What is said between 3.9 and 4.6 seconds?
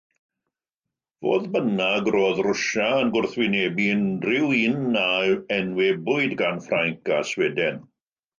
unrhyw